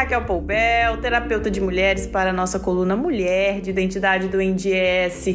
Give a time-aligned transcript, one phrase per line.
[0.00, 5.26] Raquel Poubel, terapeuta de mulheres para a nossa coluna Mulher de Identidade do NDS.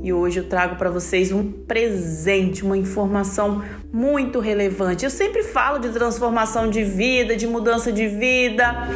[0.00, 5.04] E hoje eu trago para vocês um presente, uma informação muito relevante.
[5.04, 8.86] Eu sempre falo de transformação de vida, de mudança de vida,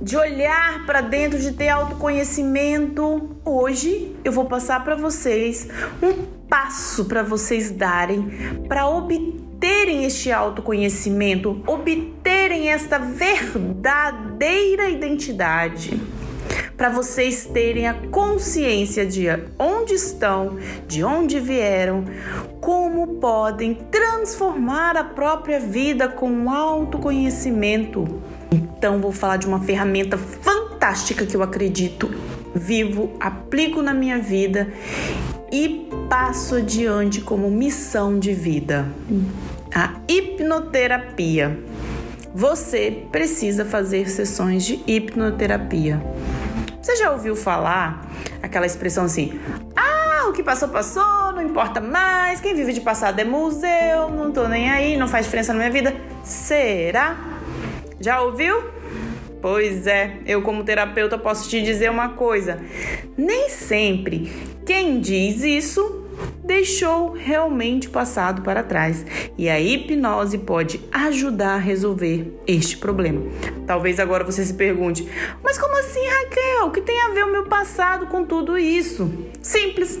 [0.00, 3.36] de olhar para dentro, de ter autoconhecimento.
[3.44, 5.66] Hoje eu vou passar para vocês
[6.00, 6.12] um
[6.48, 8.30] passo para vocês darem
[8.68, 11.62] para obterem este autoconhecimento,
[12.52, 15.98] obterem esta verdadeira identidade
[16.76, 19.26] para vocês terem a consciência de
[19.58, 22.04] onde estão, de onde vieram,
[22.60, 28.20] como podem transformar a própria vida com autoconhecimento.
[28.50, 32.10] Então, vou falar de uma ferramenta fantástica que eu acredito,
[32.54, 34.72] vivo, aplico na minha vida
[35.50, 38.88] e passo adiante como missão de vida.
[39.74, 41.58] A hipnoterapia.
[42.34, 46.02] Você precisa fazer sessões de hipnoterapia.
[46.80, 48.10] Você já ouviu falar
[48.42, 49.38] aquela expressão assim:
[49.76, 54.32] ah, o que passou, passou, não importa mais, quem vive de passado é museu, não
[54.32, 55.94] tô nem aí, não faz diferença na minha vida?
[56.24, 57.16] Será?
[58.00, 58.62] Já ouviu?
[59.42, 62.60] Pois é, eu como terapeuta posso te dizer uma coisa:
[63.16, 64.32] nem sempre
[64.64, 66.01] quem diz isso
[66.44, 69.04] deixou realmente o passado para trás
[69.38, 73.22] e a hipnose pode ajudar a resolver este problema.
[73.66, 75.08] Talvez agora você se pergunte:
[75.42, 76.66] mas como assim, Raquel?
[76.66, 79.10] O que tem a ver o meu passado com tudo isso?
[79.40, 80.00] Simples.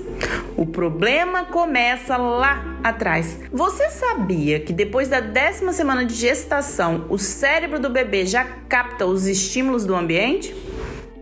[0.56, 3.38] O problema começa lá atrás.
[3.52, 9.06] Você sabia que depois da décima semana de gestação, o cérebro do bebê já capta
[9.06, 10.54] os estímulos do ambiente?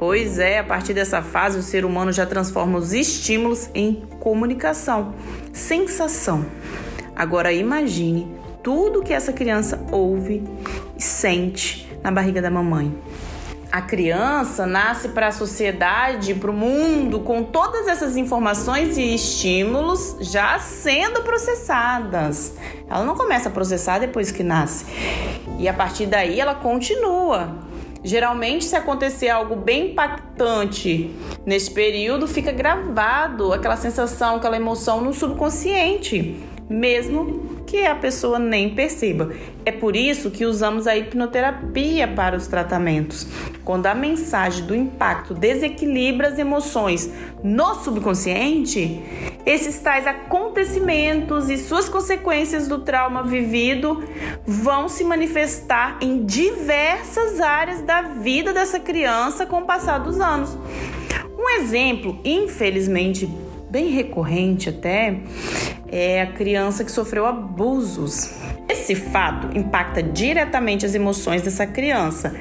[0.00, 5.14] Pois é, a partir dessa fase o ser humano já transforma os estímulos em comunicação,
[5.52, 6.46] sensação.
[7.14, 8.26] Agora imagine
[8.62, 10.42] tudo que essa criança ouve
[10.96, 12.98] e sente na barriga da mamãe.
[13.70, 20.16] A criança nasce para a sociedade, para o mundo, com todas essas informações e estímulos
[20.22, 22.54] já sendo processadas.
[22.88, 24.86] Ela não começa a processar depois que nasce.
[25.58, 27.68] E a partir daí ela continua
[28.02, 31.10] Geralmente, se acontecer algo bem impactante
[31.44, 36.36] nesse período, fica gravado aquela sensação, aquela emoção no subconsciente,
[36.68, 39.32] mesmo que a pessoa nem perceba.
[39.64, 43.28] É por isso que usamos a hipnoterapia para os tratamentos.
[43.64, 47.08] Quando a mensagem do impacto desequilibra as emoções
[47.44, 49.00] no subconsciente,
[49.46, 54.02] esses tais acontecimentos e suas consequências do trauma vivido
[54.44, 60.58] vão se manifestar em diversas áreas da vida dessa criança com o passar dos anos.
[61.38, 63.28] Um exemplo, infelizmente,
[63.70, 65.20] bem recorrente até,
[65.90, 68.30] é a criança que sofreu abusos.
[68.68, 72.34] Esse fato impacta diretamente as emoções dessa criança,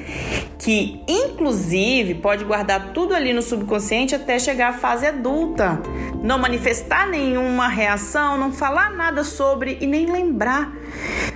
[0.58, 5.80] que inclusive pode guardar tudo ali no subconsciente até chegar à fase adulta,
[6.22, 10.72] não manifestar nenhuma reação, não falar nada sobre e nem lembrar,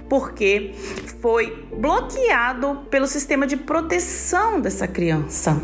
[0.08, 0.72] porque
[1.20, 5.60] foi bloqueado pelo sistema de proteção dessa criança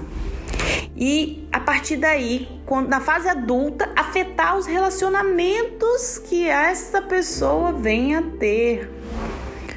[1.01, 2.47] e a partir daí,
[2.87, 8.91] na fase adulta, afetar os relacionamentos que essa pessoa vem a ter.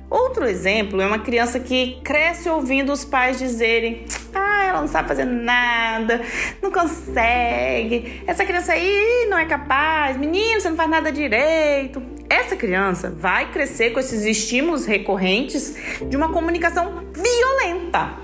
[0.09, 5.07] Outro exemplo é uma criança que cresce ouvindo os pais dizerem: Ah, ela não sabe
[5.07, 6.21] fazer nada,
[6.61, 12.01] não consegue, essa criança aí não é capaz, menino, você não faz nada direito.
[12.27, 15.75] Essa criança vai crescer com esses estímulos recorrentes
[16.09, 18.23] de uma comunicação violenta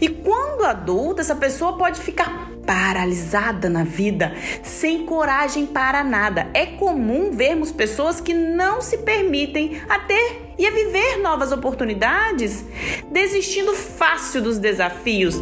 [0.00, 6.48] e quando adulta, essa pessoa pode ficar paralisada na vida, sem coragem para nada.
[6.54, 12.64] É comum vermos pessoas que não se permitem a ter e a viver novas oportunidades,
[13.10, 15.36] desistindo fácil dos desafios,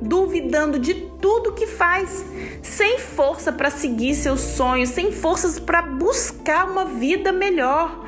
[0.00, 2.24] duvidando de tudo que faz,
[2.60, 8.04] sem força para seguir seus sonhos, sem forças para buscar uma vida melhor.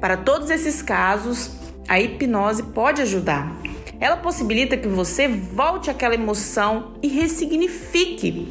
[0.00, 1.50] Para todos esses casos,
[1.86, 3.59] a hipnose pode ajudar.
[4.00, 8.50] Ela possibilita que você volte àquela emoção e ressignifique.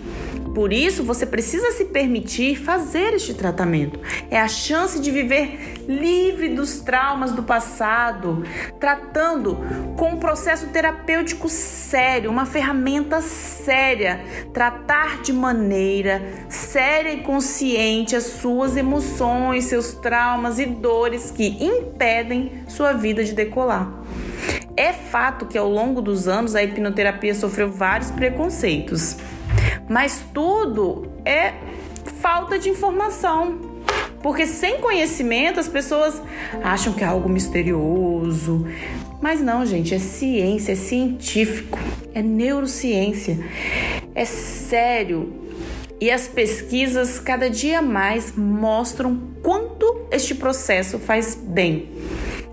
[0.53, 3.99] Por isso, você precisa se permitir fazer este tratamento.
[4.29, 8.43] É a chance de viver livre dos traumas do passado,
[8.79, 9.57] tratando
[9.95, 14.21] com um processo terapêutico sério, uma ferramenta séria.
[14.53, 22.63] Tratar de maneira séria e consciente as suas emoções, seus traumas e dores que impedem
[22.67, 24.08] sua vida de decolar.
[24.79, 29.17] É fato que ao longo dos anos a hipnoterapia sofreu vários preconceitos,
[29.89, 31.53] mas tudo é
[32.21, 33.59] falta de informação.
[34.23, 36.21] Porque sem conhecimento as pessoas
[36.63, 38.65] acham que é algo misterioso.
[39.21, 41.77] Mas não, gente, é ciência, é científico,
[42.13, 43.37] é neurociência.
[44.15, 45.33] É sério.
[45.99, 51.89] E as pesquisas cada dia mais mostram quanto este processo faz bem.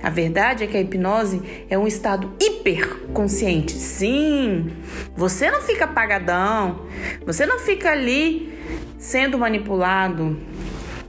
[0.02, 3.72] A verdade é que a hipnose é um estado hiperconsciente.
[3.72, 4.70] Sim,
[5.16, 6.86] você não fica apagadão,
[7.24, 8.52] você não fica ali
[8.98, 10.36] sendo manipulado.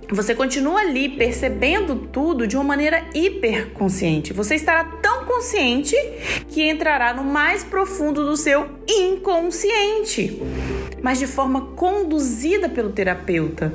[0.10, 4.32] Você continua ali percebendo tudo de uma maneira hiperconsciente.
[4.32, 5.96] Você estará tão consciente
[6.48, 10.42] que entrará no mais profundo do seu inconsciente,
[11.04, 13.74] mas de forma conduzida pelo terapeuta.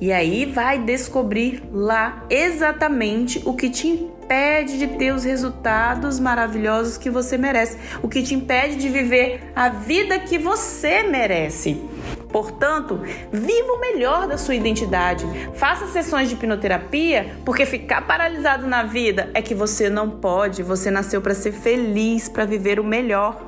[0.00, 6.96] E aí vai descobrir lá exatamente o que te impede de ter os resultados maravilhosos
[6.96, 11.78] que você merece, o que te impede de viver a vida que você merece.
[12.30, 12.98] Portanto,
[13.30, 15.26] viva o melhor da sua identidade.
[15.54, 20.62] Faça sessões de hipnoterapia, porque ficar paralisado na vida é que você não pode.
[20.62, 23.38] Você nasceu para ser feliz, para viver o melhor.